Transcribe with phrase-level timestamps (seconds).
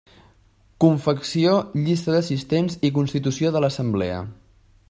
[0.83, 1.53] Confecció
[1.83, 4.27] llista d'assistents i constitució de l'assemblea.